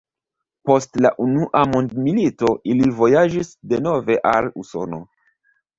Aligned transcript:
Post 0.69 0.97
la 1.05 1.11
unua 1.25 1.61
mondmilito 1.75 2.51
ili 2.75 2.91
vojaĝis 3.03 3.55
denove 3.75 4.21
al 4.35 4.53
Usono. 4.65 5.07